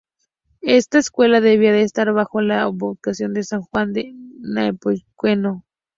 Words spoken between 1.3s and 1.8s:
debía